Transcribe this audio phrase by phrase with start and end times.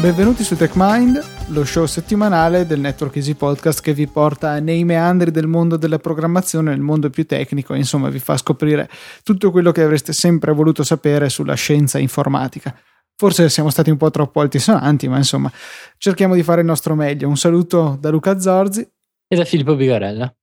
[0.00, 5.30] Benvenuti su TechMind, lo show settimanale del Network Easy Podcast che vi porta nei meandri
[5.30, 8.88] del mondo della programmazione, nel mondo più tecnico, insomma vi fa scoprire
[9.22, 12.74] tutto quello che avreste sempre voluto sapere sulla scienza informatica.
[13.14, 15.52] Forse siamo stati un po' troppo altisonanti, ma insomma
[15.98, 17.28] cerchiamo di fare il nostro meglio.
[17.28, 18.80] Un saluto da Luca Zorzi
[19.28, 20.34] e da Filippo Bigarella.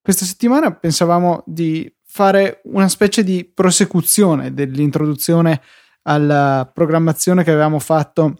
[0.00, 5.60] Questa settimana pensavamo di fare una specie di prosecuzione dell'introduzione
[6.02, 8.36] alla programmazione che avevamo fatto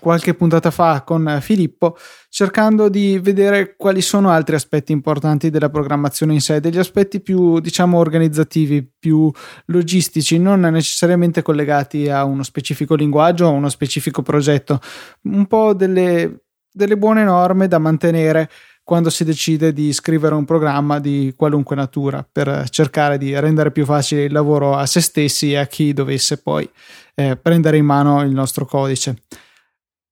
[0.00, 1.96] qualche puntata fa con Filippo,
[2.28, 7.58] cercando di vedere quali sono altri aspetti importanti della programmazione in sé, degli aspetti più,
[7.60, 9.30] diciamo, organizzativi, più
[9.66, 14.80] logistici, non necessariamente collegati a uno specifico linguaggio o a uno specifico progetto,
[15.22, 18.50] un po' delle, delle buone norme da mantenere
[18.88, 23.84] quando si decide di scrivere un programma di qualunque natura per cercare di rendere più
[23.84, 26.66] facile il lavoro a se stessi e a chi dovesse poi
[27.14, 29.18] eh, prendere in mano il nostro codice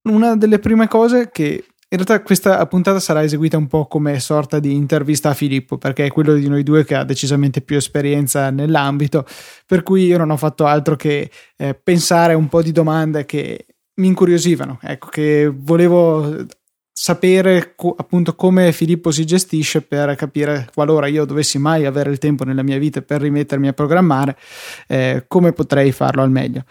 [0.08, 4.58] una delle prime cose che in realtà questa puntata sarà eseguita un po' come sorta
[4.58, 8.50] di intervista a Filippo, perché è quello di noi due che ha decisamente più esperienza
[8.50, 9.24] nell'ambito,
[9.64, 13.66] per cui io non ho fatto altro che eh, pensare un po' di domande che
[13.94, 16.44] mi incuriosivano, ecco, che volevo
[16.92, 22.18] sapere co- appunto come Filippo si gestisce per capire qualora io dovessi mai avere il
[22.18, 24.36] tempo nella mia vita per rimettermi a programmare,
[24.88, 26.64] eh, come potrei farlo al meglio.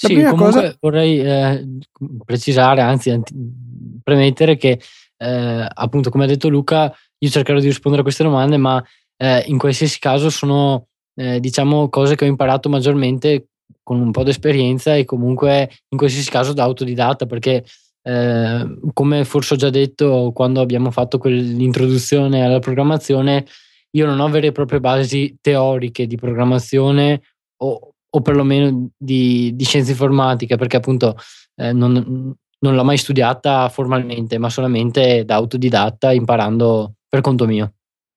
[0.00, 0.76] La sì, comunque cosa...
[0.80, 1.66] vorrei eh,
[2.24, 3.34] precisare, anzi anti-
[4.02, 4.80] premettere che
[5.16, 8.82] eh, appunto come ha detto Luca, io cercherò di rispondere a queste domande, ma
[9.16, 13.48] eh, in qualsiasi caso sono eh, diciamo cose che ho imparato maggiormente
[13.82, 17.64] con un po' di esperienza e comunque in qualsiasi caso da autodidatta perché
[18.02, 23.44] eh, come forse ho già detto quando abbiamo fatto quell'introduzione alla programmazione,
[23.90, 27.20] io non ho vere e proprie basi teoriche di programmazione
[27.62, 31.16] o, o perlomeno di, di scienze informatiche, perché appunto
[31.56, 37.72] eh, non, non l'ho mai studiata formalmente, ma solamente da autodidatta, imparando per conto mio.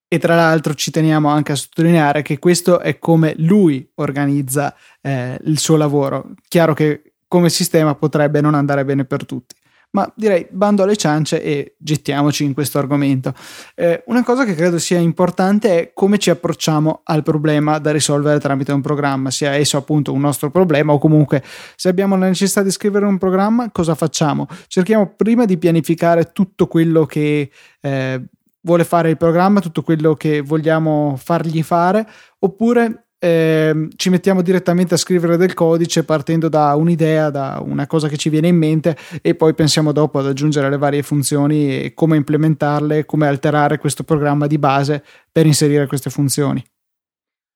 [0.08, 5.40] E tra l'altro ci teniamo anche a sottolineare che questo è come lui organizza eh,
[5.46, 6.32] il suo lavoro.
[6.48, 9.56] Chiaro che come sistema potrebbe non andare bene per tutti
[9.92, 13.34] ma direi bando alle ciance e gettiamoci in questo argomento.
[13.76, 18.40] Eh, una cosa che credo sia importante è come ci approcciamo al problema da risolvere
[18.40, 21.44] tramite un programma, sia esso appunto un nostro problema o comunque
[21.76, 24.48] se abbiamo la necessità di scrivere un programma, cosa facciamo?
[24.68, 27.52] Cerchiamo prima di pianificare tutto quello che
[27.82, 28.26] eh,
[28.62, 32.08] vuole fare il programma, tutto quello che vogliamo fargli fare,
[32.40, 38.08] oppure eh, ci mettiamo direttamente a scrivere del codice partendo da un'idea, da una cosa
[38.08, 41.94] che ci viene in mente e poi pensiamo dopo ad aggiungere le varie funzioni e
[41.94, 46.66] come implementarle, come alterare questo programma di base per inserire queste funzioni.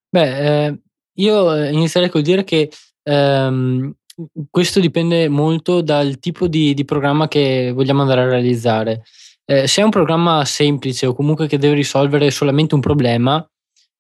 [0.08, 0.80] Beh, eh,
[1.16, 2.70] io inizierei col dire che
[3.02, 3.92] ehm,
[4.52, 9.02] questo dipende molto dal tipo di, di, programma che vogliamo andare a realizzare.
[9.44, 13.44] Eh, se è un programma semplice o comunque che deve risolvere solamente un problema,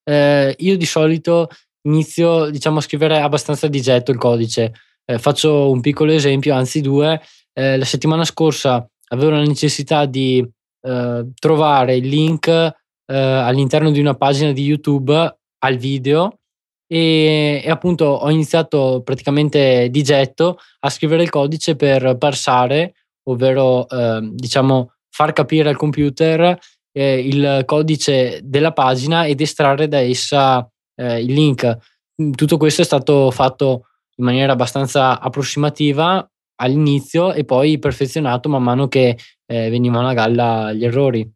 [0.06, 1.50] eh, io di solito
[1.84, 4.74] inizio diciamo, a scrivere abbastanza di getto il codice.
[5.06, 7.22] Eh, faccio un piccolo esempio, anzi due.
[7.54, 10.46] Eh, la settimana scorsa avevo la necessità di
[10.82, 12.74] eh, trovare il link eh,
[13.16, 16.40] all'interno di una pagina di YouTube al video
[16.88, 22.94] e, e, appunto ho iniziato praticamente di getto a scrivere il codice per parsare,
[23.24, 26.58] ovvero eh, diciamo far capire al computer
[26.97, 31.78] eh, il codice della pagina ed estrarre da essa eh, il link.
[32.22, 36.25] Mm, tutto questo è stato fatto in maniera abbastanza approssimativa
[36.61, 41.29] all'inizio e poi perfezionato man mano che eh, venivano a galla gli errori.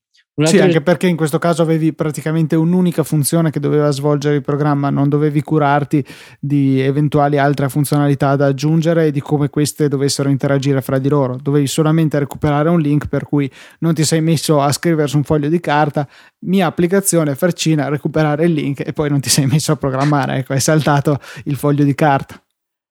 [0.46, 4.90] Sì, anche perché in questo caso avevi praticamente un'unica funzione che doveva svolgere il programma,
[4.90, 6.04] non dovevi curarti
[6.40, 11.38] di eventuali altre funzionalità da aggiungere e di come queste dovessero interagire fra di loro.
[11.42, 15.24] Dovevi solamente recuperare un link per cui non ti sei messo a scrivere su un
[15.24, 16.08] foglio di carta
[16.46, 20.54] mia applicazione Fercina, recuperare il link e poi non ti sei messo a programmare, ecco,
[20.54, 22.42] hai saltato il foglio di carta.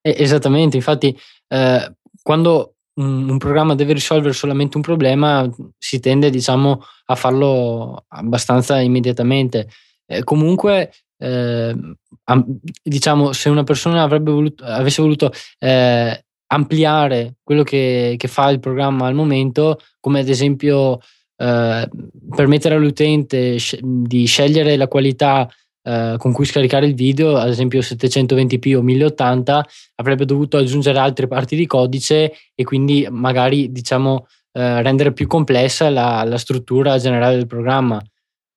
[0.00, 1.16] Esattamente, infatti
[1.48, 1.92] eh,
[2.22, 5.48] quando un, un, programma deve risolvere solamente un problema,
[5.78, 9.68] si tende diciamo, a farlo abbastanza immediatamente.
[10.06, 11.76] Eh, comunque, eh,
[12.24, 18.60] am, diciamo, se una persona voluto, avesse voluto eh, ampliare quello che, che, fa il
[18.60, 21.00] programma al momento, come ad esempio
[21.36, 21.88] eh,
[22.34, 25.48] permettere all'utente di scegliere la qualità
[25.88, 31.26] eh, con cui scaricare il video, ad esempio 720p o 1080, avrebbe dovuto aggiungere altre
[31.26, 37.36] parti di codice e quindi magari diciamo eh, rendere più complessa la, la, struttura generale
[37.36, 37.98] del programma.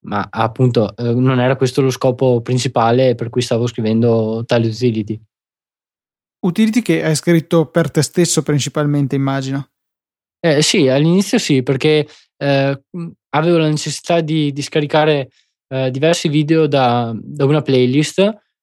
[0.08, 5.18] Ma appunto eh, non era questo lo scopo principale per cui stavo scrivendo tali utility.
[6.44, 9.70] Utility che hai scritto per te stesso principalmente, immagino.
[10.38, 12.06] Eh, sì, all'inizio sì, perché
[12.36, 12.84] eh,
[13.30, 15.30] avevo la necessità di, di scaricare
[15.72, 18.20] eh, diversi video da, da una playlist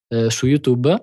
[0.09, 0.95] eh, su YouTube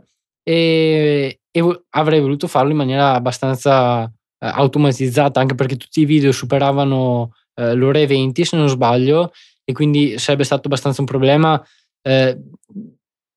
[0.44, 6.31] e, e, avrei voluto farlo in maniera abbastanza eh, automatizzata, anche perché tutti i video
[6.31, 9.31] superavano eh, l'ora e 20 se non sbaglio
[9.63, 11.63] e quindi sarebbe stato abbastanza un problema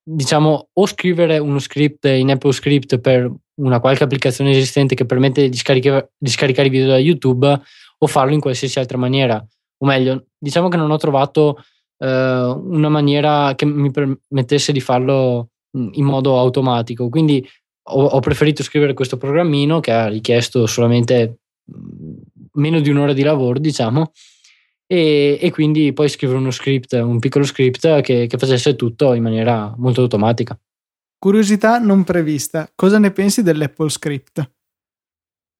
[0.03, 5.49] diciamo o scrivere uno script in Apple Script per una qualche applicazione esistente che permette
[5.49, 7.61] di, scarica- di scaricare i video da YouTube
[7.97, 9.43] o farlo in qualsiasi altra maniera.
[9.81, 11.63] O meglio, diciamo che non ho trovato
[12.05, 17.09] una maniera che mi permettesse di farlo in modo automatico.
[17.09, 17.47] Quindi
[17.89, 21.39] ho, ho, preferito scrivere questo programmino che ha richiesto solamente
[22.53, 24.11] meno di un'ora di lavoro, diciamo,
[24.87, 29.23] e, e quindi poi scrivere uno script, un piccolo script che, che facesse tutto in
[29.23, 30.57] maniera molto automatica.
[31.17, 34.51] Curiosità non prevista, cosa ne pensi dell'Apple Script?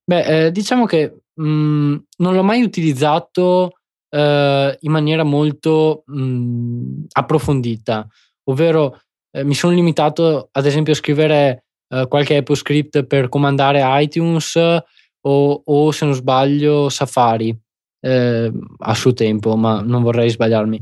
[0.05, 3.78] Beh, eh, diciamo che mh, mm, non l'ho mai utilizzato
[4.09, 8.07] eh, in maniera molto mh, approfondita,
[8.45, 8.99] ovvero
[9.31, 14.55] eh, mi sono limitato ad esempio a scrivere eh, qualche Apple Script per comandare iTunes
[14.55, 17.57] o, o se non sbaglio Safari
[18.01, 20.81] eh, a suo tempo, ma non vorrei sbagliarmi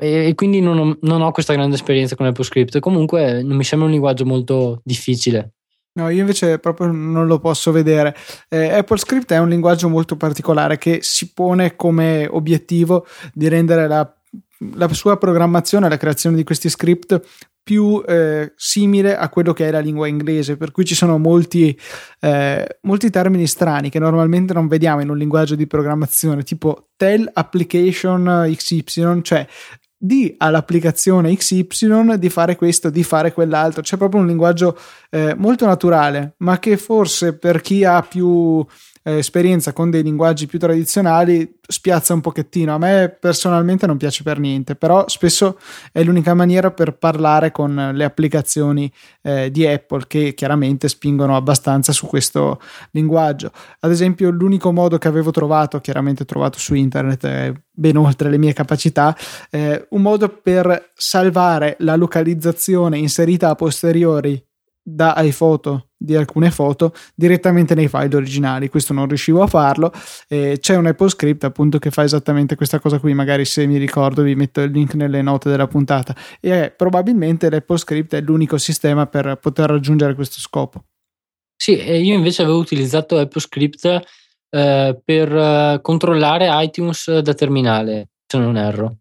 [0.00, 2.78] e, quindi non ho, non ho, questa grande esperienza con AppleScript.
[2.78, 5.54] Comunque non mi sembra un linguaggio molto difficile.
[5.92, 8.14] No, io invece proprio non lo posso vedere.
[8.48, 14.08] Eh, AppleScript è un linguaggio molto particolare che si pone come obiettivo di rendere la,
[14.74, 17.20] la sua programmazione, la creazione di questi script
[17.68, 21.78] più eh, simile a quello che è la lingua inglese, per cui ci sono molti,
[22.20, 27.28] eh, molti termini strani che normalmente non vediamo in un linguaggio di programmazione, tipo tell
[27.30, 29.46] application XY, cioè
[29.98, 33.82] di all'applicazione XY di fare questo, di fare quell'altro.
[33.82, 34.78] C'è proprio un linguaggio
[35.10, 38.64] eh, molto naturale, ma che forse per chi ha più
[39.08, 42.74] eh, esperienza con dei linguaggi più tradizionali spiazza un pochettino.
[42.74, 45.58] A me personalmente non piace per niente, però spesso
[45.92, 51.92] è l'unica maniera per parlare con le applicazioni eh, di Apple che chiaramente spingono abbastanza
[51.92, 52.60] su questo
[52.90, 53.50] linguaggio.
[53.80, 58.38] Ad esempio, l'unico modo che avevo trovato, chiaramente trovato su internet, è ben oltre le
[58.38, 59.16] mie capacità,
[59.50, 64.47] eh, un modo per salvare la localizzazione inserita a posteriori
[64.90, 68.68] da iPhoto di alcune foto direttamente nei file originali.
[68.68, 69.92] Questo non riuscivo a farlo.
[70.28, 73.12] Eh, c'è un Apple Script appunto che fa esattamente questa cosa qui.
[73.12, 76.14] Magari se mi ricordo vi metto il link nelle note della puntata.
[76.40, 80.84] E è, probabilmente l'Apple Script è l'unico sistema per poter raggiungere questo scopo.
[81.56, 83.84] Sì, io invece avevo utilizzato Apple Script
[84.50, 88.98] eh, per eh, controllare iTunes da terminale, se non erro.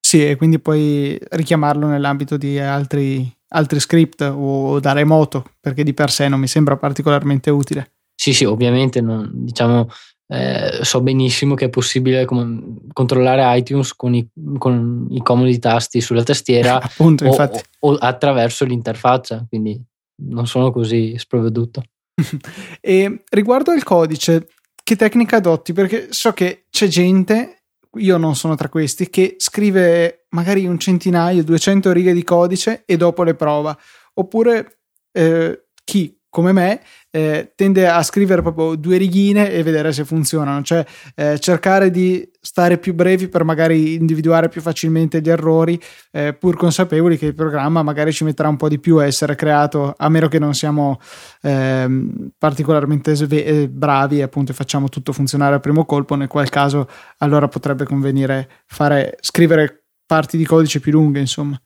[0.00, 5.94] Sì, e quindi puoi richiamarlo nell'ambito di altri altri script o da remoto, perché di
[5.94, 7.92] per sé non mi sembra particolarmente utile.
[8.14, 9.88] Sì, sì, ovviamente non, diciamo,
[10.28, 14.26] eh, so benissimo che è possibile com- controllare iTunes con i,
[14.58, 17.50] con i, comodi tasti sulla tastiera Appunto, o,
[17.80, 19.80] o, attraverso l'interfaccia, quindi
[20.24, 21.82] non sono così sprovveduto.
[22.80, 24.46] e riguardo al codice,
[24.82, 25.72] che tecnica adotti?
[25.72, 27.61] Perché so che c'è gente
[27.96, 32.96] io non sono tra questi, che scrive magari un centinaio, 200 righe di codice e
[32.96, 33.76] dopo le prova.
[34.14, 34.80] Oppure
[35.12, 36.82] eh, chi come me,
[37.14, 42.26] eh, tende a scrivere proprio due righine e vedere se funzionano, cioè eh, cercare di
[42.40, 45.78] stare più brevi per magari individuare più facilmente gli errori,
[46.10, 49.34] eh, pur consapevoli che il programma magari ci metterà un po' di più a essere
[49.34, 50.98] creato, a meno che non siamo
[51.42, 56.48] ehm, particolarmente sve- eh, bravi e appunto facciamo tutto funzionare al primo colpo, nel qual
[56.48, 56.88] caso
[57.18, 61.60] allora potrebbe convenire fare, scrivere parti di codice più lunghe, insomma.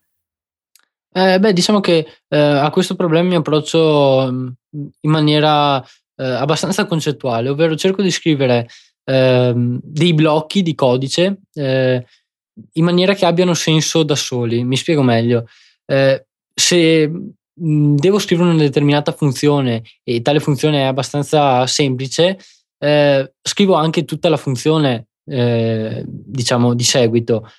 [1.16, 4.49] Eh, beh, diciamo che eh, a questo problema mi approccio mm,
[5.00, 8.68] in maniera eh, abbastanza concettuale, ovvero cerco di scrivere
[9.04, 12.04] ehm, dei blocchi di codice eh,
[12.73, 14.62] in maniera che abbiano senso da soli.
[14.64, 15.46] Mi spiego meglio.
[15.87, 22.38] Eh, se mm, devo scrivere una determinata funzione e tale funzione è abbastanza semplice,
[22.78, 27.50] eh, scrivo anche tutta la funzione, diciamo, di seguito,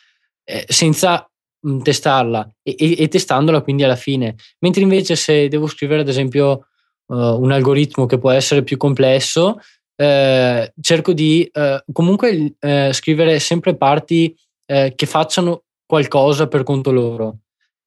[0.67, 1.29] senza
[1.67, 4.35] Mm, testarla e, e, e, testandola quindi alla fine.
[4.59, 6.67] Mentre invece se devo scrivere ad esempio
[7.07, 9.59] uh, un algoritmo che può essere più complesso,
[9.99, 14.33] eh, cerco di eh, comunque eh, scrivere sempre parti
[14.67, 17.39] eh, che facciano qualcosa per conto loro,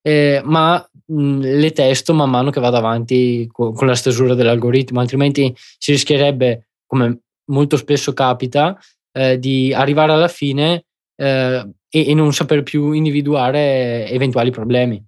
[0.02, 4.34] eh, ma mh, mm, le testo man mano che vado avanti con, con la stesura
[4.34, 8.78] dell'algoritmo, altrimenti si rischierebbe, come molto spesso capita,
[9.38, 10.84] di arrivare alla fine
[11.20, 15.04] eh, e, e, non saper più individuare eventuali problemi.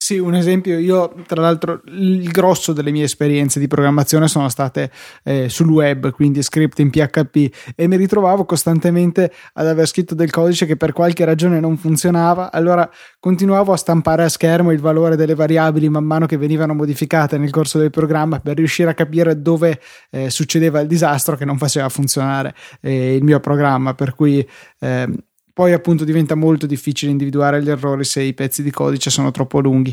[0.00, 4.90] Sì, un esempio, io tra l'altro il grosso delle mie esperienze di programmazione sono state
[5.22, 10.30] eh, sul web, quindi script in PHP e mi ritrovavo costantemente ad aver scritto del
[10.30, 12.88] codice che per qualche ragione non funzionava, allora
[13.20, 17.50] continuavo a stampare a schermo il valore delle variabili man mano che venivano modificate nel
[17.50, 19.78] corso del programma per riuscire a capire dove
[20.10, 25.16] eh, succedeva il disastro che non faceva funzionare eh, il mio programma, per cui ehm,
[25.58, 29.58] poi appunto diventa molto difficile individuare gli errori se i pezzi di codice sono troppo
[29.58, 29.92] lunghi.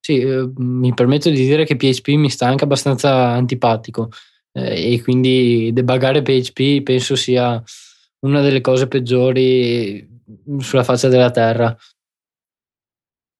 [0.00, 4.10] Sì, eh, mi permetto di dire che PHP mi sta anche abbastanza antipatico
[4.50, 7.62] eh, e quindi debuggare PHP penso sia
[8.26, 10.04] una delle cose peggiori
[10.58, 11.76] sulla faccia della terra.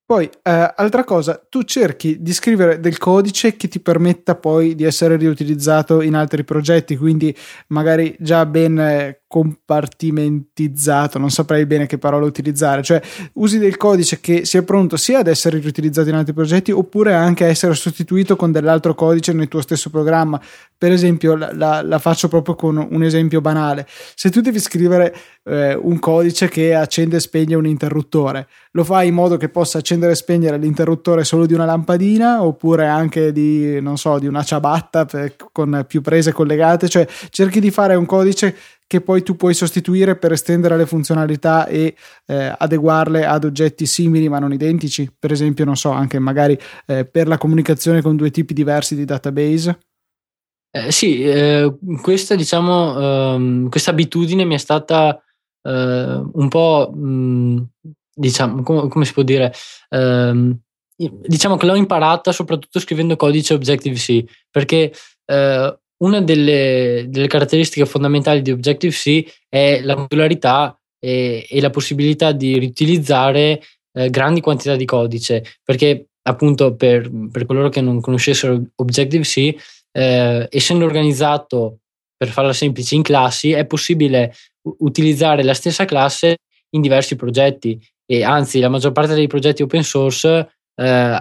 [0.05, 4.85] Poi, eh, altra cosa, tu cerchi di scrivere del codice che ti permetta poi di
[4.85, 12.27] essere riutilizzato in altri progetti, quindi magari già ben compartimentizzato, non saprei bene che parola
[12.27, 13.01] utilizzare, cioè
[13.35, 17.45] usi del codice che sia pronto sia ad essere riutilizzato in altri progetti oppure anche
[17.45, 20.41] a essere sostituito con dell'altro codice nel tuo stesso programma.
[20.77, 23.87] Per esempio, la, la, la faccio proprio con un esempio banale.
[24.17, 29.07] Se tu devi scrivere eh, un codice che accende e spegne un interruttore, lo fai
[29.09, 33.81] in modo che possa accendere e spegnere l'interruttore solo di una lampadina oppure anche di,
[33.81, 38.07] non so, di una ciabatta per, con più prese collegate, cioè cerchi di fare un
[38.07, 38.57] codice
[38.91, 41.95] che poi tu puoi sostituire per estendere le funzionalità e
[42.27, 47.05] eh, adeguarle ad oggetti simili ma non identici, per esempio, non so, anche magari eh,
[47.05, 49.79] per la comunicazione con due tipi diversi di database.
[50.73, 55.23] Eh, sì, eh, questa diciamo, ehm, questa abitudine mi è stata
[55.63, 55.71] eh,
[56.33, 57.59] un po', mh, mm,
[58.13, 59.53] diciamo, come, come, si può dire,
[59.91, 60.59] ehm,
[60.97, 64.93] diciamo che l'ho imparata soprattutto scrivendo codice Objective-C, perché
[65.27, 72.33] eh, una delle, delle, caratteristiche fondamentali di Objective-C è la modularità e, e la possibilità
[72.33, 73.61] di riutilizzare
[73.93, 79.55] eh, grandi quantità di codice, perché appunto per, per coloro che non conoscessero Objective-C,
[79.93, 81.79] eh, essendo organizzato
[82.17, 84.35] per farla semplice in classi, è possibile
[84.79, 86.37] utilizzare la stessa classe
[86.71, 87.81] in diversi progetti.
[88.07, 91.19] E anzi la maggior parte dei progetti open source eh,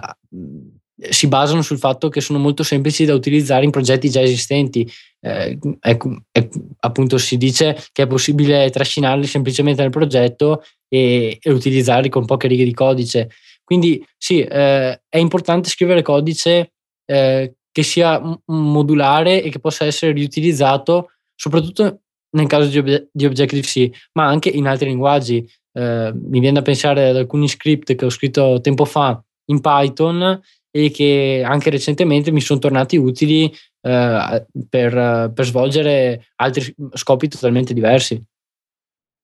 [1.08, 4.90] si basano sul fatto che sono molto semplici da utilizzare in progetti già esistenti.
[5.20, 11.50] Eh, ecco, ecco, appunto si dice che è possibile trascinarli semplicemente nel progetto e, e
[11.50, 13.30] utilizzarli con poche righe di codice.
[13.64, 16.72] Quindi sì, eh, è importante scrivere codice
[17.06, 22.00] eh, che sia modulare e che possa essere riutilizzato, soprattutto
[22.32, 25.48] nel caso di, Ob- di Objective-C, ma anche in altri linguaggi.
[25.72, 30.40] Eh, mi viene da pensare ad alcuni script che ho scritto tempo fa in Python
[30.70, 37.74] e che anche recentemente mi sono tornati utili eh, per, per svolgere altri scopi totalmente
[37.74, 38.22] diversi.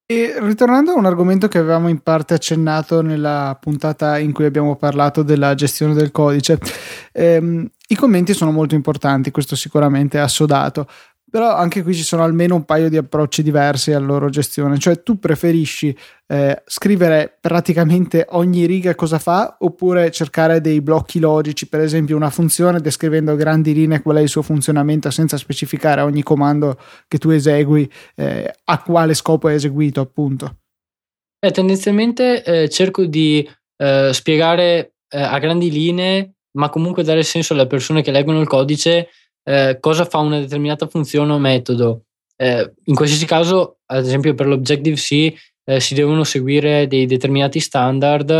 [0.09, 4.77] E ritornando a un argomento che avevamo in parte accennato nella puntata in cui abbiamo
[4.77, 6.61] parlato della gestione del codice,
[7.11, 10.87] ehm, i commenti sono molto importanti, questo sicuramente è assodato,
[11.29, 15.03] però anche qui ci sono almeno un paio di approcci diversi alla loro gestione, cioè
[15.03, 15.97] tu preferisci
[16.29, 22.31] eh, scrivere praticamente ogni riga cosa fa oppure cercare dei blocchi logici, per esempio una
[22.31, 26.79] funzione descrivendo a grandi linee qual è il suo funzionamento senza specificare ogni comando
[27.09, 30.59] che tu esegui eh, a quale scopo è eseguito appunto.
[31.39, 37.53] Eh, tendenzialmente eh, cerco di eh, spiegare eh, a grandi linee ma comunque dare senso
[37.53, 39.09] alle persone che leggono il codice
[39.49, 42.07] eh, cosa fa una determinata funzione o metodo.
[42.37, 45.35] Eh, in qualsiasi caso, ad esempio per l'Objective-C,
[45.65, 48.31] eh, si devono seguire dei determinati standard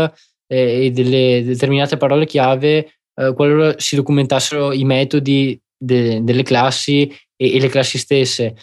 [0.47, 7.09] eh, e delle determinate parole chiave eh, qualora si documentassero i metodi de- delle classi
[7.35, 8.55] e-, e, le classi stesse.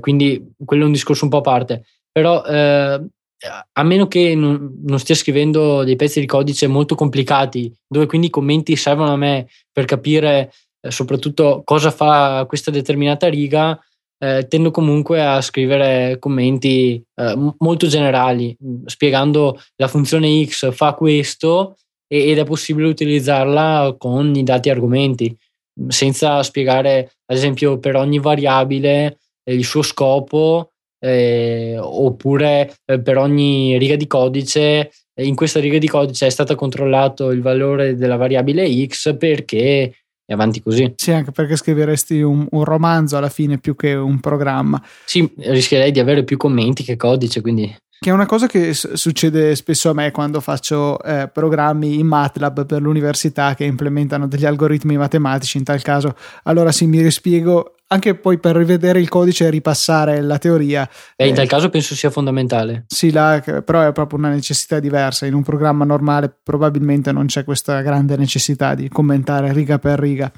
[0.00, 1.84] Quindi quello è un discorso un po' a parte.
[2.10, 8.06] Però a meno che non, non, stia scrivendo dei pezzi di codice molto complicati, dove
[8.06, 10.52] quindi i commenti servono a me per capire
[10.84, 13.78] eh, soprattutto cosa fa questa determinata riga,
[14.18, 21.76] eh, tendo comunque a scrivere commenti eh, molto generali, spiegando la funzione X fa questo
[22.06, 25.34] ed è possibile utilizzarla con i dati argomenti,
[25.88, 30.68] senza spiegare, ad esempio, per ogni variabile eh, il suo scopo.
[31.04, 36.54] Eh, oppure eh, per ogni riga di codice in questa riga di codice è stato
[36.54, 39.92] controllato il valore della variabile x perché
[40.26, 40.92] e avanti così.
[40.96, 44.82] Sì, anche perché scriveresti un, un, romanzo alla fine più che un programma.
[45.04, 47.74] Sì, rischierei di avere più commenti che codice, quindi...
[48.04, 52.06] che è una cosa che s- succede spesso a me quando faccio eh, programmi in
[52.06, 56.14] MATLAB per l'università che implementano degli algoritmi matematici in tal caso.
[56.42, 61.28] Allora sì mi rispiego anche poi per rivedere il codice e ripassare la teoria e
[61.28, 62.84] in eh, tal caso penso sia fondamentale.
[62.88, 65.24] Sì là, però è proprio una necessità diversa.
[65.24, 70.30] In un programma normale probabilmente non c'è questa grande necessità di commentare riga per riga.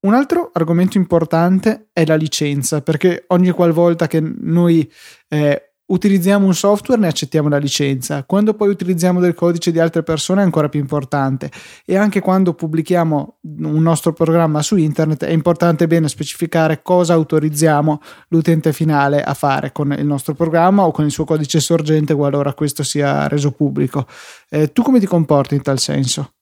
[0.00, 4.88] Un altro argomento importante è la licenza, perché ogni qualvolta che noi
[5.28, 10.02] eh, utilizziamo un software ne accettiamo la licenza, quando poi utilizziamo del codice di altre
[10.02, 11.50] persone è ancora più importante
[11.84, 18.00] e anche quando pubblichiamo un nostro programma su internet è importante bene specificare cosa autorizziamo
[18.28, 22.54] l'utente finale a fare con il nostro programma o con il suo codice sorgente qualora
[22.54, 24.06] questo sia reso pubblico.
[24.50, 26.32] Eh, tu come ti comporti in tal senso?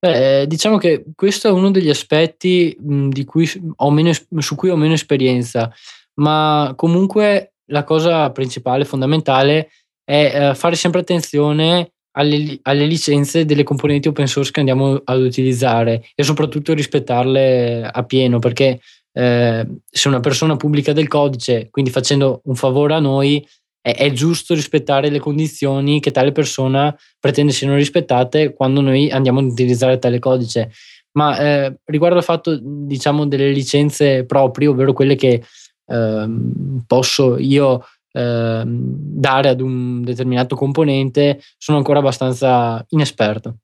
[0.00, 3.50] Beh, diciamo che questo è uno degli aspetti mh, cui
[3.90, 5.72] meno, su cui ho meno esperienza,
[6.14, 9.70] ma comunque la cosa principale, fondamentale,
[10.04, 15.20] è eh, fare sempre attenzione alle, alle, licenze delle componenti open source che andiamo ad
[15.20, 18.80] utilizzare e soprattutto rispettarle a pieno perché
[19.12, 23.46] eh, se una persona pubblica del codice, quindi facendo un favore a noi,
[23.80, 29.40] è, è, giusto rispettare le condizioni che tale persona pretende siano rispettate quando noi andiamo
[29.40, 30.70] ad utilizzare tale codice.
[31.12, 35.42] Ma eh, riguardo al fatto, diciamo, delle licenze proprie, ovvero quelle che
[35.88, 43.56] Ehm, posso io eh, dare ad un determinato componente, sono ancora abbastanza inesperto.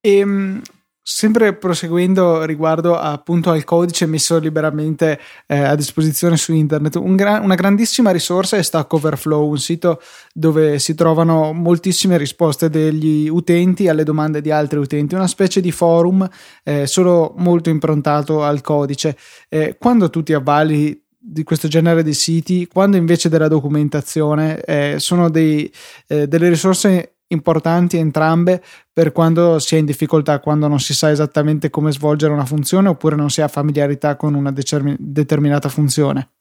[0.00, 0.62] E, ehm,
[1.06, 7.40] sempre proseguendo riguardo appunto al codice messo liberamente eh, a disposizione su internet, un gra-
[7.40, 10.00] una grandissima risorsa è Stack Overflow, un sito
[10.32, 15.72] dove si trovano moltissime risposte degli utenti alle domande di altri utenti, una specie di
[15.72, 16.26] forum
[16.62, 19.14] eh, solo molto improntato al codice.
[19.50, 24.96] Eh, quando tu ti avvali di questo genere di siti, quando invece della documentazione eh,
[24.98, 25.72] sono dei,
[26.06, 28.62] eh, delle risorse importanti entrambe
[28.92, 32.90] per quando si è in difficoltà, quando non si sa esattamente come svolgere una funzione
[32.90, 36.32] oppure non si ha familiarità con una decermi- determinata funzione.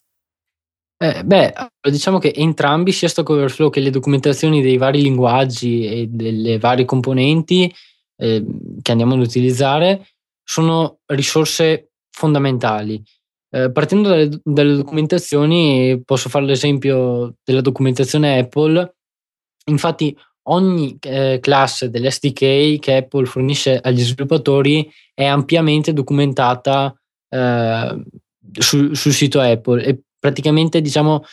[0.97, 1.53] Eh, beh,
[1.89, 6.85] diciamo che entrambi, sia Stack Overflow che le documentazioni dei vari linguaggi e delle varie
[6.85, 7.73] componenti
[8.17, 8.45] eh,
[8.81, 10.07] che andiamo ad utilizzare,
[10.43, 13.01] sono risorse fondamentali
[13.53, 18.96] eh, partendo dalle, dalle, documentazioni, posso fare l'esempio della documentazione Apple.
[19.66, 28.03] Infatti, ogni eh, classe dell'SDK che Apple fornisce agli sviluppatori è ampiamente documentata eh,
[28.53, 31.24] sul, sul sito Apple e praticamente diciamo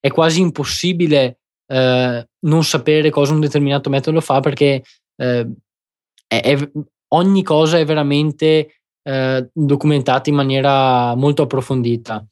[0.00, 4.82] è quasi impossibile eh, non sapere cosa un determinato metodo fa perché
[5.16, 5.52] eh,
[6.26, 6.70] è, è,
[7.14, 12.24] ogni cosa è veramente eh, documentati in maniera molto approfondita.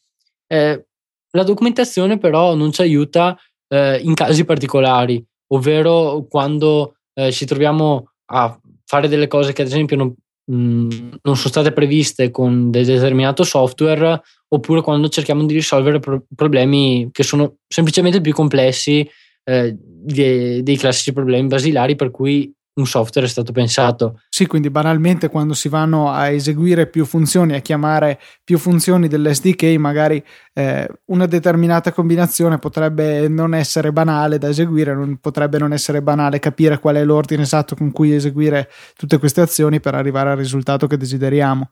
[0.47, 0.87] Eh,
[1.31, 3.37] la documentazione però non ci aiuta
[3.69, 9.69] eh, in casi particolari, ovvero quando eh, ci troviamo a fare delle cose che ad
[9.69, 10.89] esempio non, mh, mm,
[11.23, 17.09] non sono state previste con del determinato software, oppure quando cerchiamo di risolvere pro- problemi
[17.13, 19.09] che sono semplicemente più complessi
[19.45, 24.21] eh, dei, dei classici problemi basilari per cui un software è stato pensato.
[24.29, 29.65] Sì, quindi banalmente quando si vanno a eseguire più funzioni, a chiamare più funzioni dell'SDK,
[29.79, 36.03] magari eh, una determinata combinazione potrebbe non essere banale da eseguire, non, potrebbe non essere
[36.03, 40.37] banale capire qual è l'ordine esatto con cui eseguire tutte queste azioni per arrivare al
[40.37, 41.71] risultato che desideriamo.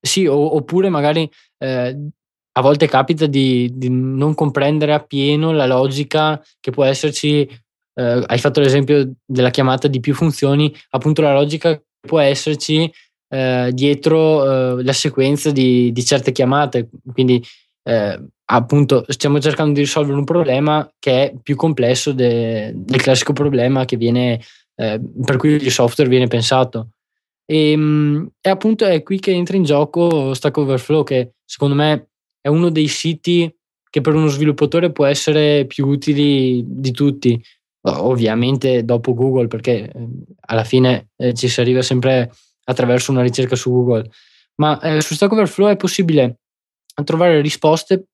[0.00, 1.96] Sì, o, oppure magari eh,
[2.54, 7.48] a volte capita di, di, non comprendere appieno la logica che può esserci
[7.94, 12.90] eh, hai fatto l'esempio della chiamata di più funzioni, appunto la logica può esserci
[13.28, 17.42] eh, dietro eh, la sequenza di, di, certe chiamate, quindi
[17.84, 23.32] eh, appunto stiamo cercando di risolvere un problema che è più complesso de, del classico
[23.32, 24.40] problema viene,
[24.74, 26.90] eh, per cui il software viene pensato.
[27.44, 32.08] E, ehm, e appunto è qui che entra in gioco Stack Overflow, che secondo me
[32.40, 33.52] è uno dei siti
[33.88, 37.42] che per uno sviluppatore può essere più utili di tutti,
[37.82, 42.30] ovviamente dopo Google perché ehm, alla fine eh, ci si arriva sempre
[42.64, 44.10] attraverso una ricerca su Google.
[44.56, 46.38] Ma eh, su Stack Overflow è possibile
[47.04, 48.06] trovare risposte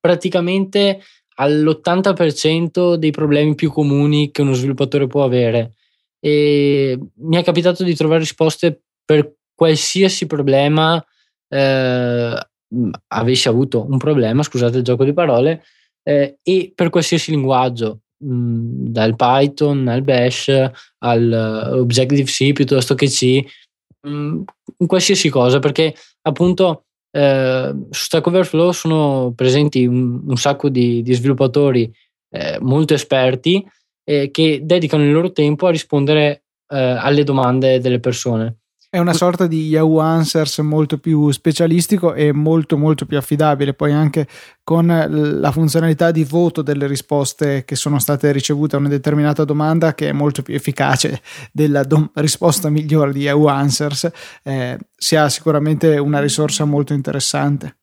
[0.00, 1.00] praticamente
[1.36, 5.74] all'80% dei problemi più comuni che uno sviluppatore può avere.
[6.18, 11.04] E mi è capitato di trovare risposte per qualsiasi problema
[11.48, 12.46] eh,
[13.08, 15.62] avessi avuto un problema, scusate il gioco di parole,
[16.02, 20.48] eh, e per qualsiasi linguaggio dal Python al Bash
[20.98, 23.42] al eh, Objective-C piuttosto che C,
[24.06, 24.42] mh,
[24.86, 31.14] qualsiasi cosa, perché appunto eh, su Stack Overflow sono presenti un, un sacco di, di
[31.14, 31.92] sviluppatori
[32.30, 33.64] eh, molto esperti
[34.04, 38.61] eh, che dedicano il loro tempo a rispondere eh, alle domande delle persone.
[38.94, 43.90] È una sorta di Yahoo Answers molto più specialistico e molto molto più affidabile, poi
[43.90, 44.26] anche
[44.62, 49.94] con la funzionalità di voto delle risposte che sono state ricevute a una determinata domanda
[49.94, 54.10] che è molto più efficace della dom- risposta migliore di Yahoo Answers,
[54.42, 57.78] eh, si ha sicuramente una risorsa molto interessante.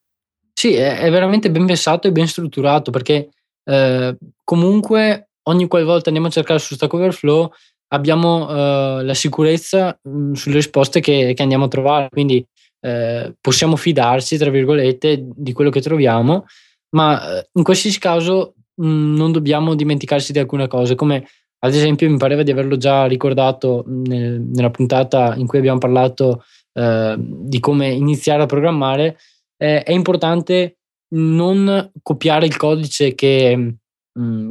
[0.54, 3.30] Sì, è, veramente ben pensato e ben strutturato perché
[3.63, 7.52] eh, comunque ogni qualvolta andiamo a cercare su Stack Overflow
[7.89, 12.45] abbiamo uh, la sicurezza mh, mm, sulle risposte che, che, andiamo a trovare, quindi
[12.82, 16.45] uh, possiamo fidarci, tra virgolette, di quello che troviamo,
[16.95, 21.28] ma uh, in qualsiasi caso mh, mm, non dobbiamo dimenticarci di alcune cose, come
[21.62, 25.80] ad esempio mi pareva di averlo già ricordato mm, nel, nella puntata in cui abbiamo
[25.80, 26.43] parlato
[26.80, 29.17] di come iniziare a programmare,
[29.58, 30.78] è importante
[31.15, 33.75] non copiare il codice che,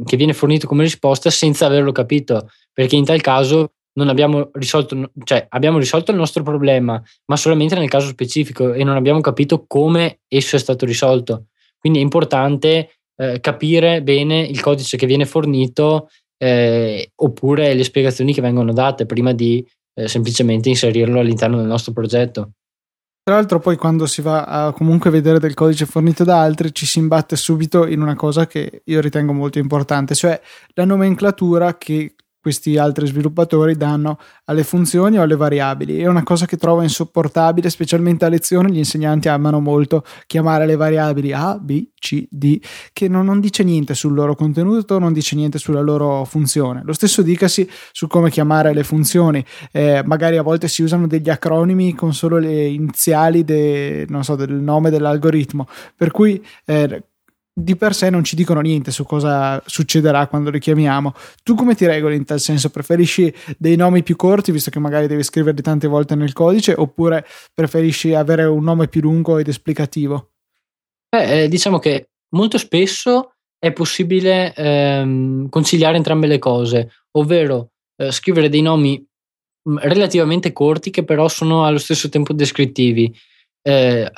[0.05, 5.11] che viene fornito come risposta senza averlo capito perché in tal caso non abbiamo risolto,
[5.25, 9.65] cioè abbiamo risolto il nostro problema, ma solamente nel caso specifico e non abbiamo capito
[9.67, 11.47] come esso è stato risolto.
[11.77, 18.33] Quindi è importante eh, capire bene il codice che viene fornito eh, oppure le spiegazioni
[18.33, 19.61] che vengono date prima di
[19.95, 22.51] eh, semplicemente inserirlo all'interno del nostro progetto.
[23.21, 26.85] Tra l'altro poi quando si va a comunque vedere del codice fornito da altri ci
[26.85, 30.39] si imbatte subito in una cosa che io ritengo molto importante, cioè
[30.75, 32.13] la nomenclatura che
[32.49, 35.99] questi altri sviluppatori danno alle funzioni o alle variabili.
[35.99, 38.71] È una cosa che trovo insopportabile, specialmente a lezione.
[38.71, 42.59] Gli insegnanti amano molto chiamare le variabili A, B, C, D,
[42.91, 46.81] che non, non dice niente sul loro contenuto, non dice niente sulla loro funzione.
[46.83, 49.45] Lo stesso dicasi su come chiamare le funzioni.
[49.71, 54.53] Eh, magari a volte si usano degli acronimi con solo le iniziali de, so, del
[54.53, 57.03] nome dell'algoritmo, per cui eh,
[57.59, 61.13] di per sé non ci dicono niente su cosa succederà quando li chiamiamo.
[61.43, 62.69] Tu come ti regoli in tal senso?
[62.69, 67.25] Preferisci dei nomi più corti, visto che magari devi scriverli tante volte nel codice, oppure
[67.53, 70.31] preferisci avere un nome più lungo ed esplicativo?
[71.09, 78.11] Beh, eh, diciamo che molto spesso è possibile ehm, conciliare entrambe le cose, ovvero eh,
[78.11, 79.05] scrivere dei nomi
[79.69, 83.13] mm, relativamente corti che però sono allo stesso tempo descrittivi,
[83.61, 84.09] eh,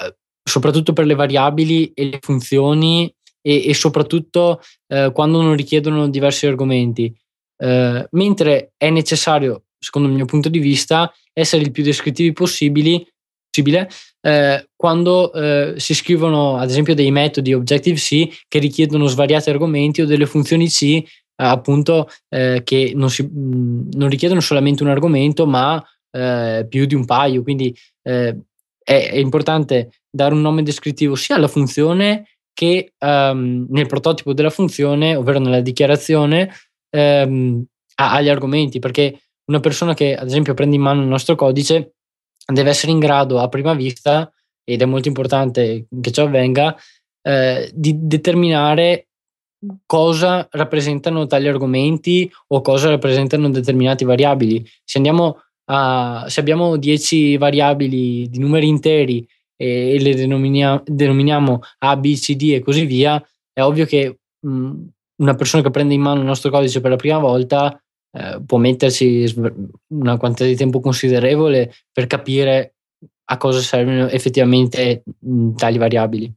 [0.43, 6.45] soprattutto per le variabili e le funzioni e, e soprattutto eh, quando non richiedono diversi
[6.45, 7.13] argomenti.
[7.57, 13.05] Eh, mentre è necessario, secondo il mio punto di vista, essere il più descrittivi possibili,
[13.49, 13.89] possibile
[14.21, 20.05] eh, quando eh, si scrivono ad esempio dei metodi Objective-C che richiedono svariati argomenti o
[20.05, 21.03] delle funzioni C
[21.35, 26.93] appunto eh, che non, si, mh, non, richiedono solamente un argomento ma eh, più di
[26.93, 28.35] un paio quindi è,
[28.83, 35.15] è importante dare un nome descrittivo sia alla funzione che um, nel prototipo della funzione,
[35.15, 36.51] ovvero nella dichiarazione,
[36.91, 37.63] um,
[37.95, 41.35] ha, ha gli argomenti, perché una persona che ad esempio prende in mano il nostro
[41.35, 41.95] codice
[42.45, 44.31] deve essere in grado a prima vista,
[44.63, 46.75] ed è molto importante che ciò avvenga,
[47.21, 49.07] eh, di determinare
[49.85, 54.65] cosa rappresentano tali argomenti o cosa rappresentano determinate variabili.
[54.83, 54.99] Se,
[55.65, 59.27] a, se abbiamo 10 variabili di numeri interi
[59.61, 64.71] e, le denominiamo, denominiamo A, B, C, D e così via, è ovvio che mh,
[65.21, 67.79] una persona che prende in mano il nostro codice per la prima volta
[68.11, 69.31] eh, può metterci
[69.89, 72.73] una quantità di tempo considerevole per capire
[73.25, 76.33] a cosa servono effettivamente mh, tali variabili.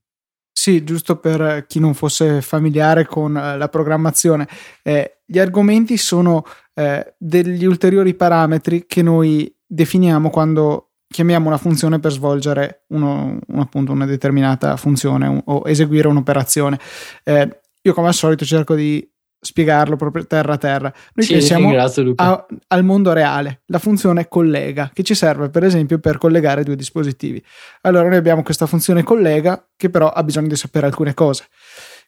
[0.52, 4.46] Sì, giusto per chi non fosse familiare con eh, la programmazione,
[4.82, 12.00] eh, gli argomenti sono eh, degli ulteriori parametri che noi definiamo quando chiamiamo una funzione
[12.00, 16.76] per svolgere uno, un, appunto una determinata funzione un, o eseguire un'operazione.
[17.22, 19.08] Eh, io come al solito cerco di
[19.40, 20.92] spiegarlo proprio terra a terra.
[21.14, 21.72] Noi sì, pensiamo
[22.16, 26.74] a, al mondo reale, la funzione collega che ci serve per esempio per collegare due
[26.74, 27.40] dispositivi.
[27.82, 31.44] Allora noi abbiamo questa funzione collega che però ha bisogno di sapere alcune cose.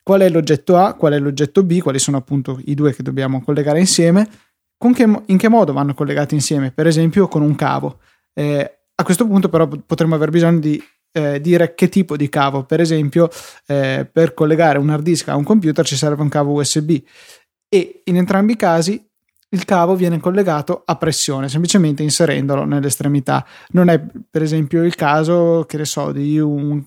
[0.02, 3.40] Qual è l'oggetto A, qual è l'oggetto B, quali sono appunto i due che dobbiamo
[3.40, 4.28] collegare insieme,
[4.92, 8.00] che, in che modo vanno collegati insieme, per esempio con un cavo.
[8.34, 10.82] Eh, a questo punto però potremmo aver bisogno di
[11.12, 12.64] eh, dire che tipo di cavo.
[12.64, 13.30] Per esempio,
[13.66, 16.98] eh, per collegare un hard disk a un computer ci serve un cavo USB
[17.68, 19.02] e in entrambi i casi
[19.50, 23.46] il cavo viene collegato a pressione, semplicemente inserendolo nell'estremità.
[23.70, 26.84] Non è per esempio il caso, che ne so, di un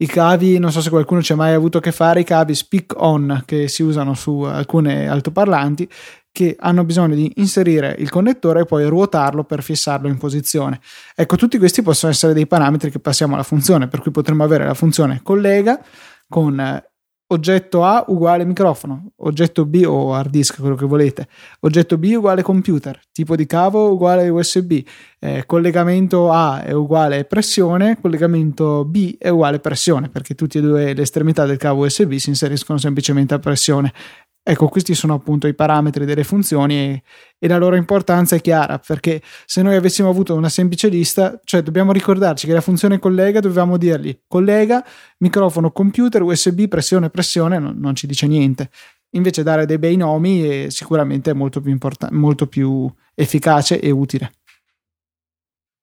[0.00, 2.54] i cavi, non so se qualcuno ci ha mai avuto a che fare, i cavi
[2.54, 5.88] speak on che si usano su alcune altoparlanti
[6.32, 10.80] che hanno bisogno di inserire il connettore e poi ruotarlo per fissarlo in posizione.
[11.14, 14.64] Ecco, tutti questi possono essere dei parametri che passiamo alla funzione, per cui potremmo avere
[14.64, 15.82] la funzione collega
[16.28, 16.82] con
[17.30, 21.28] oggetto A uguale microfono, oggetto B o hard disk, quello che volete,
[21.60, 24.80] oggetto B uguale computer, tipo di cavo uguale USB,
[25.18, 30.94] eh, collegamento A è uguale pressione, collegamento B è uguale pressione, perché tutte e due
[30.94, 33.92] le estremità del cavo USB si inseriscono semplicemente a pressione.
[34.50, 37.02] Ecco, questi sono appunto i parametri delle funzioni e,
[37.38, 41.60] e, la loro importanza è chiara, perché se noi avessimo avuto una semplice lista, cioè
[41.60, 44.82] dobbiamo ricordarci che la funzione collega dovevamo dirgli collega,
[45.18, 48.70] microfono, computer, USB, pressione, pressione, non, non ci dice niente.
[49.10, 54.32] Invece dare dei bei nomi è sicuramente molto più, import- molto più efficace e utile.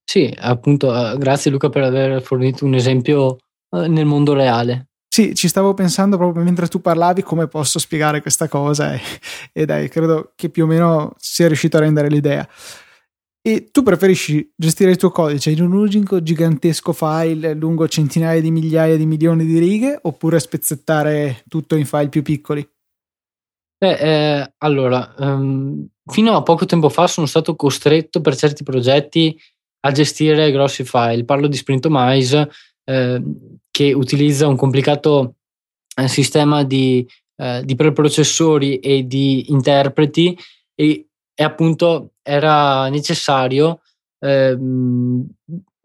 [0.04, 3.38] Sì, appunto, eh, grazie Luca per aver fornito un esempio
[3.70, 4.88] eh, nel mondo reale.
[5.16, 9.00] Sì, ci stavo pensando proprio mentre tu parlavi come posso spiegare questa cosa e,
[9.54, 12.46] e dai, credo che più o meno sia riuscito a rendere l'idea.
[13.42, 18.52] E tu preferisci gestire il tuo codice in un unico gigantesco file lungo centinaia di
[18.52, 22.70] migliaia di milioni di righe oppure spezzettare tutto in file più piccoli?
[23.78, 29.34] Beh, eh, allora, um, fino a poco tempo fa sono stato costretto per certi progetti
[29.80, 31.24] a gestire grossi file.
[31.24, 32.50] Parlo di Sprintomize,
[32.86, 33.22] eh,
[33.72, 35.36] che utilizza un complicato
[35.96, 37.06] eh, sistema di,
[37.38, 40.38] eh, di, preprocessori e di interpreti
[40.74, 43.82] e, e appunto era necessario
[44.20, 45.26] ehm,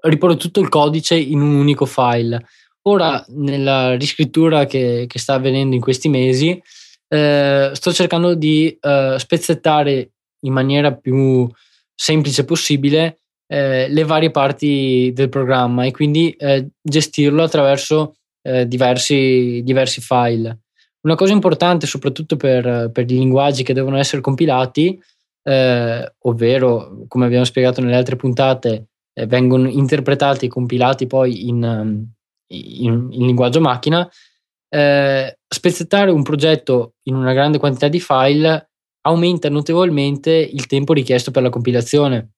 [0.03, 2.47] riporre tutto il codice in un unico file.
[2.83, 6.61] Ora, nella riscrittura che, che sta avvenendo in questi mesi,
[7.09, 8.79] eh, sto cercando di
[9.19, 11.47] spezzettare in maniera più
[11.95, 13.20] semplice possibile
[13.53, 20.61] eh, le varie parti del programma e quindi eh, gestirlo attraverso eh, diversi, diversi, file.
[21.01, 25.03] Una cosa importante, soprattutto per, per i linguaggi che devono essere compilati,
[25.43, 31.63] eh, ovvero, come abbiamo spiegato nelle altre puntate, eh, vengono interpretati e compilati poi in,
[31.65, 32.09] um,
[32.53, 34.09] in, in linguaggio macchina,
[34.69, 41.33] eh, spezzettare un progetto in una grande quantità di file aumenta notevolmente il tempo richiesto
[41.33, 42.35] per la compilazione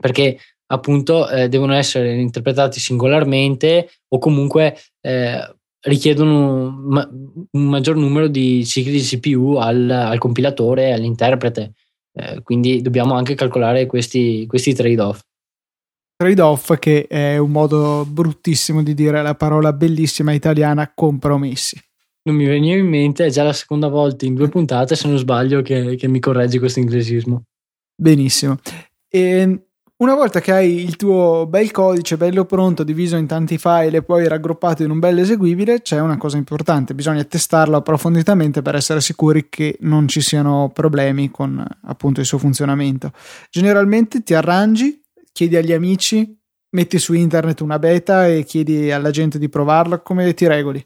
[0.00, 7.96] perché appunto eh, devono essere interpretati singolarmente o comunque eh, richiedono un, ma- un, maggior
[7.96, 11.72] numero di cicli di CPU al, al compilatore all'interprete.
[12.14, 15.20] Eh, quindi dobbiamo anche calcolare questi, questi trade-off.
[16.16, 21.80] Trade-off che è un modo bruttissimo di dire la parola bellissima italiana compromessi.
[22.24, 25.18] Non mi veniva in mente, è già la seconda volta in due puntate, se non
[25.18, 27.42] sbaglio, che, che mi correggi questo inglesismo.
[27.96, 28.58] Benissimo.
[29.08, 29.66] E
[30.02, 34.02] una volta che hai il tuo bel codice bello pronto, diviso in tanti file e
[34.02, 39.00] poi raggruppato in un bel eseguibile, c'è una cosa importante, bisogna testarlo approfonditamente per essere
[39.00, 43.12] sicuri che non ci siano problemi con appunto il suo funzionamento.
[43.48, 46.36] Generalmente ti arrangi, chiedi agli amici,
[46.70, 50.84] metti su internet una beta e chiedi alla gente di provarla, come ti regoli?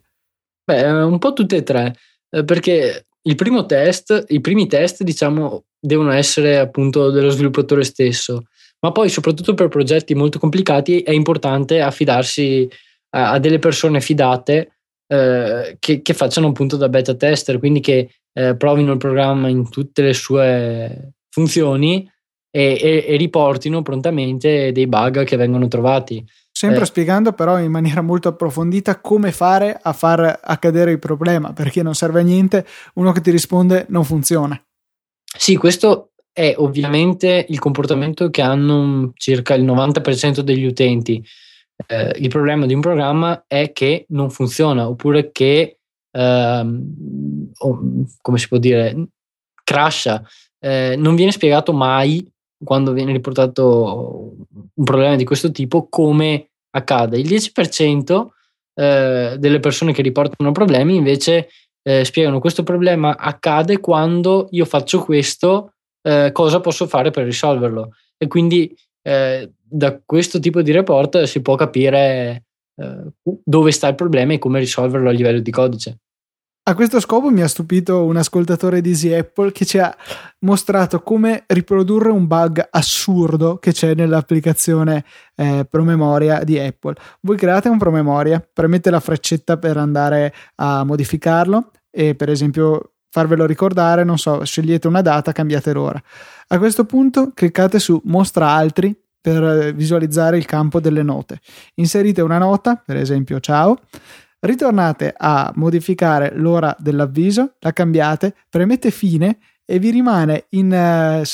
[0.62, 1.96] Beh, un po' tutte e tre,
[2.29, 8.42] eh, perché il primo test, i primi test, diciamo, devono essere appunto dello sviluppatore stesso
[8.87, 12.70] ma poi soprattutto per progetti molto complicati è importante affidarsi
[13.16, 14.77] a, a delle persone fidate
[15.09, 19.68] eh, che, che, facciano appunto da beta tester, quindi che eh, provino il programma in
[19.68, 22.09] tutte le sue funzioni
[22.49, 26.25] e, e, e riportino prontamente dei bug che vengono trovati.
[26.53, 26.87] Sempre eh.
[26.87, 31.96] spiegando però in maniera molto approfondita come fare a far accadere il problema, perché non
[31.96, 34.61] serve a niente uno che ti risponde non funziona.
[35.37, 41.25] Sì, questo è ovviamente il comportamento che hanno circa il 90% degli utenti.
[41.87, 45.79] Eh, il problema di un programma è che non funziona oppure che,
[46.11, 47.53] ehm,
[48.20, 49.09] come si può dire,
[49.64, 50.22] crasha.
[50.59, 52.31] Eh, non viene spiegato mai
[52.62, 54.35] quando viene riportato
[54.75, 57.18] un problema di questo tipo come accade.
[57.18, 58.27] Il 10%
[58.75, 61.49] eh, delle persone che riportano problemi invece
[61.83, 65.70] eh, spiegano questo problema accade quando io faccio questo
[66.07, 67.95] eh, cosa posso fare per risolverlo.
[68.16, 72.45] E quindi eh, da questo tipo di report si può capire
[72.77, 75.99] eh, dove sta il problema e come risolverlo a livello di codice.
[76.69, 79.97] A questo scopo mi ha stupito un ascoltatore di Easy Apple che ci ha
[80.40, 85.05] mostrato come riprodurre un bug assurdo che c'è nell'applicazione
[85.37, 86.95] eh, promemoria di Apple.
[87.21, 93.47] Voi create un promemoria, premete la freccetta per andare a modificarlo e per esempio farvelo
[93.47, 96.01] ricordare, non so, scegliete una data, cambiate l'ora.
[96.49, 101.40] A questo punto cliccate su mostra altri per visualizzare il campo delle note.
[101.75, 103.79] Inserite una nota, per esempio ciao,
[104.40, 111.25] ritornate a modificare l'ora dell'avviso, la cambiate, premete fine e vi rimane in, eh,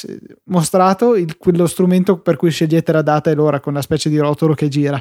[0.44, 4.16] mostrato il, quello strumento per cui scegliete la data e l'ora con una specie di
[4.18, 5.00] rotolo che gira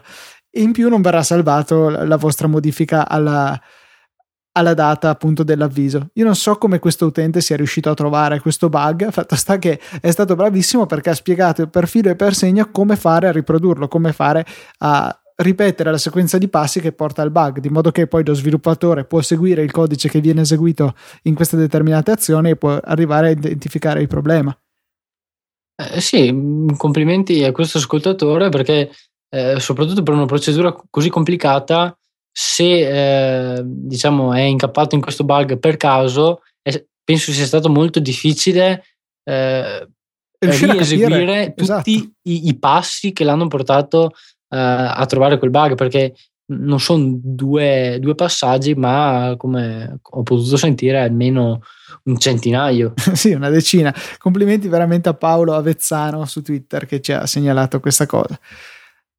[0.50, 3.58] e in più non verrà salvato la vostra modifica alla,
[4.54, 6.10] alla data appunto dell'avviso.
[6.14, 9.80] Io non so come questo utente sia riuscito a trovare questo bug, fatto sta che
[10.02, 13.88] è stato bravissimo perché ha spiegato per filo e per segno come fare a riprodurlo,
[13.88, 14.46] come fare
[14.80, 18.34] a ripetere la sequenza di passi che porta al bug, di modo che poi lo
[18.34, 23.28] sviluppatore può seguire il codice che viene eseguito in queste determinate azioni e può arrivare
[23.28, 24.56] a identificare il problema.
[25.76, 28.92] Eh, sì, complimenti a questo ascoltatore perché
[29.30, 31.96] eh, soprattutto per una procedura così complicata
[32.32, 38.00] se eh, diciamo è incappato in questo bug per caso, è, penso sia stato molto
[38.00, 38.84] difficile
[39.24, 39.88] eh,
[40.40, 41.90] rieseguire tutti esatto.
[41.90, 44.12] i, i, passi che l'hanno portato
[44.50, 46.16] eh, a trovare quel bug perché
[46.52, 51.62] non sono due, due, passaggi, ma come ho potuto sentire almeno
[52.04, 52.94] un centinaio.
[53.14, 53.94] sì, una decina.
[54.18, 58.38] Complimenti veramente a Paolo Avezzano su Twitter che ci ha segnalato questa cosa.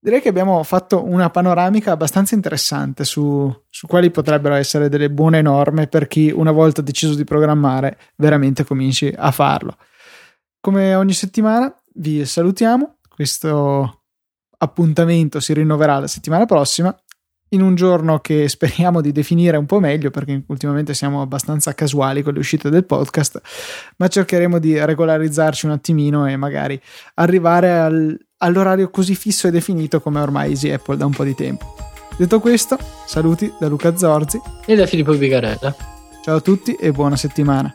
[0.04, 5.40] Direi che abbiamo fatto una panoramica abbastanza interessante su, su, quali potrebbero essere delle buone
[5.42, 9.76] norme per chi una volta deciso di programmare veramente cominci a farlo.
[10.60, 14.02] Come ogni settimana vi salutiamo, questo
[14.58, 16.92] appuntamento si rinnoverà la settimana prossima
[17.50, 22.22] in un giorno che speriamo di definire un po' meglio perché ultimamente siamo abbastanza casuali
[22.22, 23.40] con le uscite del podcast,
[23.98, 26.80] ma cercheremo di regolarizzarci un attimino e magari
[27.14, 31.34] arrivare al, all'orario così fisso e definito come ormai Easy Apple da un po' di
[31.34, 31.74] tempo.
[32.16, 32.76] Detto questo,
[33.06, 35.74] saluti da Luca Zorzi e da Filippo Bigarella.
[36.22, 37.74] Ciao a tutti e buona settimana.